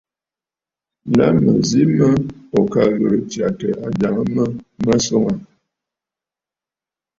[1.17, 2.07] La mə̀ zi mə
[2.57, 4.43] ò ka ghɨ̀rə tsyàtə ajàŋə mə
[4.85, 5.41] mə̀ swòŋə aà.